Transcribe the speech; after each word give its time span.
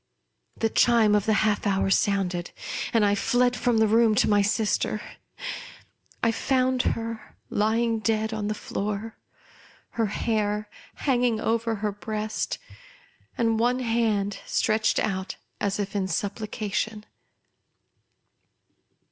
The 0.57 0.71
chime 0.71 1.13
of 1.13 1.27
the 1.27 1.33
half 1.45 1.67
hour 1.67 1.91
sounded; 1.91 2.49
and, 2.91 3.05
I 3.05 3.13
fled 3.13 3.55
from 3.55 3.77
the 3.77 3.87
room 3.87 4.15
to 4.15 4.27
my 4.27 4.41
sister. 4.41 4.99
I 6.23 6.31
found 6.31 6.81
her 6.97 7.37
lying 7.51 7.99
dead 7.99 8.33
on 8.33 8.47
the 8.47 8.55
floor; 8.55 9.15
her 9.89 10.07
hair 10.07 10.67
hanging 11.05 11.39
over 11.39 11.75
her 11.75 11.91
breast, 11.91 12.57
and 13.37 13.59
one 13.59 13.77
hand 13.81 14.39
stretched 14.47 14.97
out 14.97 15.35
as 15.59 15.79
if 15.79 15.95
in 15.95 16.07
supplication. 16.07 17.05